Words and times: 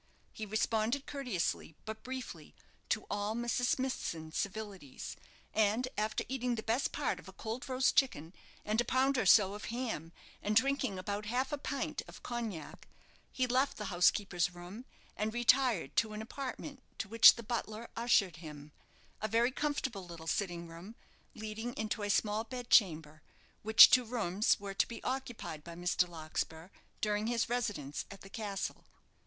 He 0.33 0.47
responded 0.47 1.05
courteously, 1.05 1.75
but 1.85 2.01
briefly, 2.01 2.55
to 2.89 3.05
all 3.11 3.35
Mrs. 3.35 3.65
Smithson's 3.75 4.35
civilities; 4.35 5.15
and 5.53 5.87
after 5.95 6.23
eating 6.27 6.55
the 6.55 6.63
best 6.63 6.91
part 6.91 7.19
of 7.19 7.27
a 7.27 7.31
cold 7.33 7.69
roast 7.69 7.95
chicken, 7.95 8.33
and 8.65 8.81
a 8.81 8.83
pound 8.83 9.19
or 9.19 9.27
so 9.27 9.53
of 9.53 9.65
ham, 9.65 10.11
and 10.41 10.55
drinking 10.55 10.97
about 10.97 11.27
half 11.27 11.51
a 11.51 11.57
pint 11.59 12.01
of 12.07 12.23
cognac, 12.23 12.87
he 13.31 13.45
left 13.45 13.77
the 13.77 13.93
housekeeper's 13.93 14.55
room, 14.55 14.85
and 15.15 15.35
retired 15.35 15.95
to 15.97 16.13
an 16.13 16.21
apartment 16.23 16.81
to 16.97 17.07
which 17.07 17.35
the 17.35 17.43
butler 17.43 17.87
ushered 17.95 18.37
him 18.37 18.71
a 19.21 19.27
very 19.27 19.51
comfortable 19.51 20.03
little 20.03 20.25
sitting 20.25 20.67
room, 20.67 20.95
leading 21.35 21.73
into 21.75 22.01
a 22.01 22.09
small 22.09 22.43
bedchamber, 22.43 23.21
which 23.61 23.91
two 23.91 24.03
rooms 24.05 24.59
were 24.59 24.73
to 24.73 24.87
be 24.87 25.03
occupied 25.03 25.63
by 25.63 25.75
Mr. 25.75 26.07
Larkspur 26.09 26.69
during 27.01 27.27
his 27.27 27.49
residence 27.49 28.05
at 28.09 28.21
the 28.21 28.31
castle. 28.31 28.85